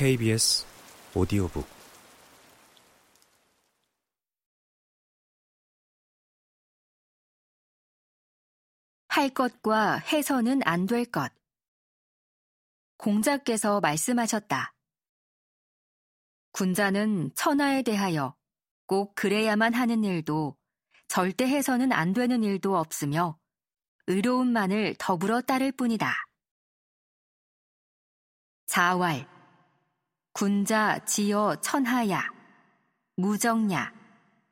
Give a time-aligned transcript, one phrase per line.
[0.00, 0.64] KBS
[1.14, 1.68] 오디오북
[9.08, 11.30] 할 것과 해서는 안 될 것.
[12.96, 14.72] 공자께서 말씀하셨다.
[16.52, 18.34] 군자는 천하에 대하여
[18.86, 20.56] 꼭 그래야만 하는 일도
[21.08, 23.38] 절대 해서는 안 되는 일도 없으며
[24.06, 26.10] 의로움만을 더불어 따를 뿐이다.
[28.64, 29.39] 자왈,
[30.32, 32.22] 군자 지어 천하야,
[33.16, 33.92] 무정야,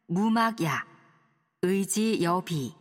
[0.07, 0.87] 무막야,
[1.63, 2.75] 의지 여비.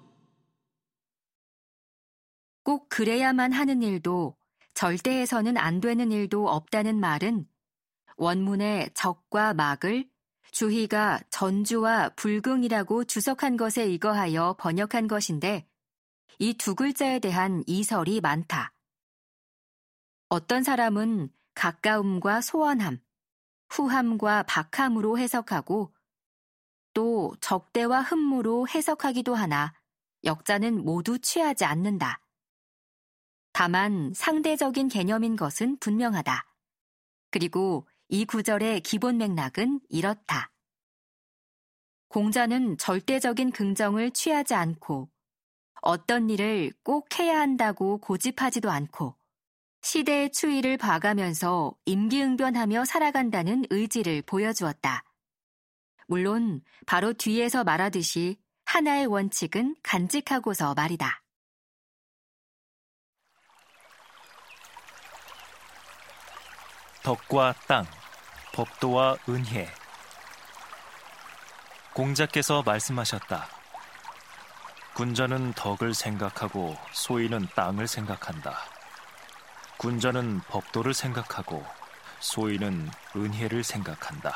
[2.63, 4.35] 꼭 그래야만 하는 일도
[4.73, 7.47] 절대 해서는 안 되는 일도 없다는 말은
[8.17, 10.09] 원문의 적과 막을
[10.51, 15.67] 주희가 전주와 불긍이라고 주석한 것에 이거하여 번역한 것인데
[16.39, 18.73] 이 두 글자에 대한 이설이 많다.
[20.29, 23.01] 어떤 사람은 가까움과 소원함,
[23.69, 25.91] 후함과 박함으로 해석하고
[26.93, 29.73] 또 적대와 흠무로 해석하기도 하나
[30.23, 32.21] 역자는 모두 취하지 않는다.
[33.53, 36.45] 다만 상대적인 개념인 것은 분명하다.
[37.31, 40.51] 그리고 이 구절의 기본 맥락은 이렇다.
[42.09, 45.09] 공자는 절대적인 긍정을 취하지 않고
[45.81, 49.15] 어떤 일을 꼭 해야 한다고 고집하지도 않고
[49.81, 55.03] 시대의 추이를 봐가면서 임기응변하며 살아간다는 의지를 보여주었다.
[56.07, 61.21] 물론 바로 뒤에서 말하듯이 하나의 원칙은 간직하고서 말이다.
[67.03, 67.85] 덕과 땅,
[68.53, 69.69] 법도와 은혜.
[71.93, 73.47] 공자께서 말씀하셨다.
[74.93, 78.76] 군자는 덕을 생각하고 소인은 땅을 생각한다.
[79.77, 81.63] 군자는 법도를 생각하고
[82.19, 84.33] 소인은 은혜를 생각한다.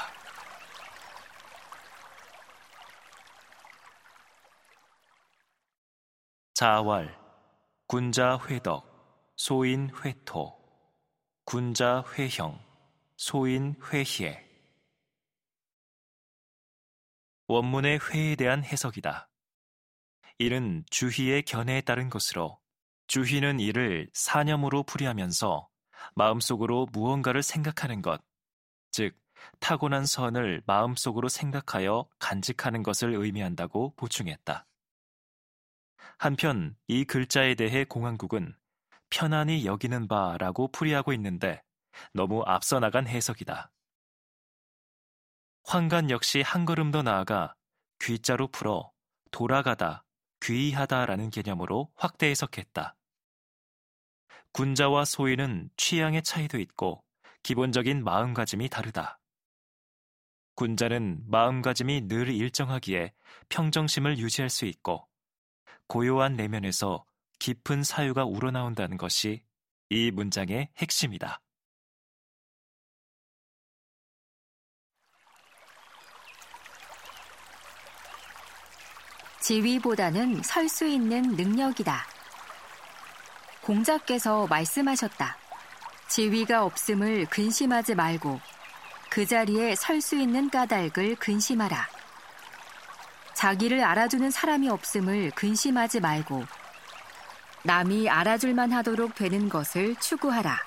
[6.54, 7.20] 자왈,
[7.88, 10.62] 군자 회덕, 소인 회토.
[11.44, 12.64] 군자 회형,
[13.18, 14.48] 소인 회희에.
[17.48, 19.28] 원문의 회에 대한 해석이다.
[20.38, 22.61] 이는 주희의 견해에 따른 것으로
[23.12, 25.68] 주희는 이를 사념으로 풀이하면서
[26.16, 28.22] 마음속으로 무언가를 생각하는 것,
[28.90, 29.18] 즉
[29.60, 34.66] 타고난 선을 마음속으로 생각하여 간직하는 것을 의미한다고 보충했다.
[36.20, 38.56] 한편 이 글자에 대해 공항국은
[39.10, 41.62] 편안히 여기는 바라고 풀이하고 있는데
[42.14, 43.74] 너무 앞서 나간 해석이다.
[45.66, 47.56] 황간 역시 한 걸음 더 나아가
[48.00, 48.94] 귀자로 풀어
[49.32, 50.06] 돌아가다,
[50.42, 52.96] 귀의하다라는 개념으로 확대 해석했다.
[54.54, 57.04] 군자와 소인은 취향의 차이도 있고
[57.44, 59.20] 기본적인 마음가짐이 다르다.
[60.56, 63.14] 군자는 마음가짐이 늘 일정하기에
[63.50, 65.08] 평정심을 유지할 수 있고
[65.88, 67.06] 고요한 내면에서
[67.40, 69.44] 깊은 사유가 우러나온다는 것이
[69.90, 71.42] 이 문장의 핵심이다.
[79.42, 82.11] 지위보다는 설 수 있는 능력이다.
[83.72, 85.38] 공자께서 말씀하셨다.
[86.10, 88.42] 지위가 없음을 근심하지 말고
[89.10, 91.88] 그 자리에 설 수 있는 까닭을 근심하라.
[93.34, 96.44] 자기를 알아주는 사람이 없음을 근심하지 말고
[97.64, 100.58] 남이 알아줄만 하도록 되는 것을 추구하라.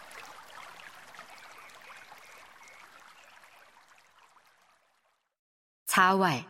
[5.84, 6.46] 자왈,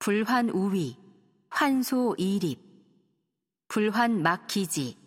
[0.00, 0.98] 불환 우위,
[1.48, 2.58] 환소 이립,
[3.68, 4.99] 불환 막기지,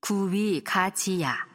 [0.00, 1.46] 구위 가지야.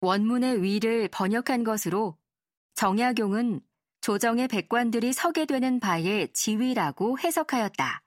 [0.00, 2.18] 원문의 위를 번역한 것으로
[2.74, 3.60] 정약용은
[4.00, 8.02] 조정의 백관들이 서게 되는 바의 지위라고 해석하였다.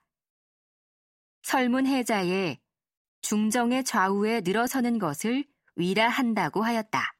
[1.42, 2.58] 설문해자에
[3.22, 5.44] 중정의 좌우에 늘어서는 것을
[5.74, 7.14] 위라 한다고 하였다.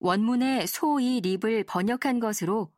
[0.00, 2.72] 원문의 소이 립을 번역한 것으로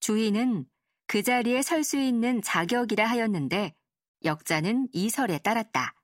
[0.00, 0.66] 주인은
[1.06, 3.74] 그 자리에 설 수 있는 자격이라 하였는데
[4.24, 5.94] 역자는 이설에 따랐다.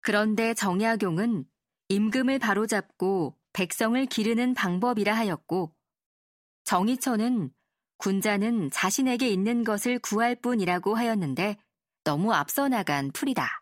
[0.00, 1.44] 그런데 정약용은
[1.88, 5.74] 임금을 바로잡고 백성을 기르는 방법이라 하였고
[6.64, 7.50] 정의처는
[7.98, 11.56] 군자는 자신에게 있는 것을 구할 뿐이라고 하였는데
[12.04, 13.61] 너무 앞서 나간 풀이다.